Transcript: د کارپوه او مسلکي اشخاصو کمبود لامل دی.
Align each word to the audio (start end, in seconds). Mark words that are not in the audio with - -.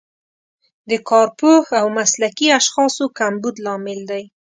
د 0.89 0.91
کارپوه 1.09 1.57
او 1.79 1.85
مسلکي 1.99 2.47
اشخاصو 2.59 3.05
کمبود 3.19 3.55
لامل 3.65 3.99
دی. 4.11 4.23